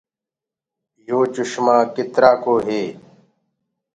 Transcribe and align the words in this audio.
يو 1.07 1.19
چشمآ 1.33 1.77
ڪِتآرآ 1.95 2.31
ڪو 2.43 2.53
هي۔ 2.67 2.81